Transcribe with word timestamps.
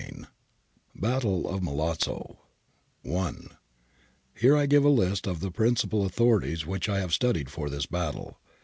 APPENDIX 0.01 0.23
F 0.23 0.31
BATTLE 1.01 1.47
OF 1.47 1.61
MILAZZO 1.61 2.39
I 3.05 3.19
I 3.19 3.33
HERE 4.33 4.65
give 4.65 4.83
a 4.83 4.89
list 4.89 5.27
of 5.27 5.41
the 5.41 5.51
principal 5.51 6.07
authorities 6.07 6.65
which 6.65 6.89
I 6.89 6.99
have 6.99 7.13
studied 7.13 7.51
for 7.51 7.69
this 7.69 7.85
battle. 7.85 8.39